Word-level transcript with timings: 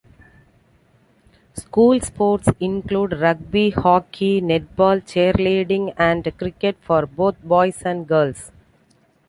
School 1.53 1.99
sports 1.99 2.49
include 2.59 3.19
rugby, 3.21 3.69
hockey, 3.69 4.41
netball, 4.41 4.99
cheerleading 5.05 5.93
and 5.95 6.35
cricket 6.39 6.75
for 6.81 7.05
both 7.05 7.39
boys 7.43 7.83
and 7.85 8.07
girls. 8.07 8.51